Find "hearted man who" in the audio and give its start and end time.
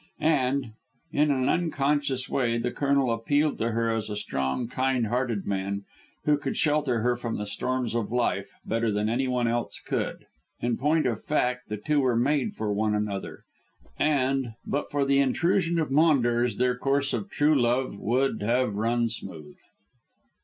5.05-6.39